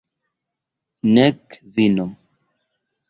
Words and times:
Nek 1.13 1.41
vino. 1.73 2.07